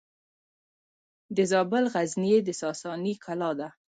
د 1.35 1.37
زابل 1.51 1.83
غزنیې 1.93 2.37
د 2.43 2.49
ساساني 2.61 3.13
کلا 3.25 3.51
ده 3.59 3.69